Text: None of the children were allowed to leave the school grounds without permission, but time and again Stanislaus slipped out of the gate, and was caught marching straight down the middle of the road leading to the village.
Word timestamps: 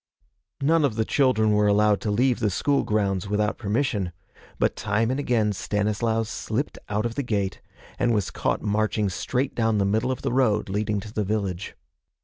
None 0.63 0.83
of 0.83 0.95
the 0.95 1.05
children 1.05 1.51
were 1.51 1.67
allowed 1.67 2.01
to 2.01 2.09
leave 2.09 2.39
the 2.39 2.49
school 2.49 2.81
grounds 2.83 3.27
without 3.29 3.59
permission, 3.59 4.11
but 4.57 4.75
time 4.75 5.11
and 5.11 5.19
again 5.19 5.53
Stanislaus 5.53 6.27
slipped 6.27 6.79
out 6.89 7.05
of 7.05 7.13
the 7.13 7.21
gate, 7.21 7.61
and 7.99 8.11
was 8.11 8.31
caught 8.31 8.63
marching 8.63 9.09
straight 9.09 9.53
down 9.53 9.77
the 9.77 9.85
middle 9.85 10.11
of 10.11 10.23
the 10.23 10.33
road 10.33 10.69
leading 10.69 10.99
to 11.01 11.13
the 11.13 11.23
village. 11.23 11.75